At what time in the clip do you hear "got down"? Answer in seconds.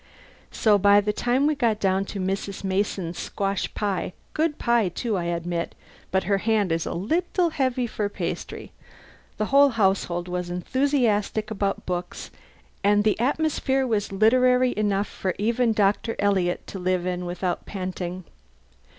1.53-2.05